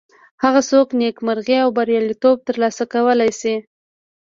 هغه 0.43 0.61
څوک 0.69 0.87
نیکمرغي 1.01 1.57
او 1.63 1.69
بریالیتوب 1.77 2.37
تر 2.47 2.55
لاسه 2.61 2.83
کولی 2.93 3.31
شي. 3.39 3.55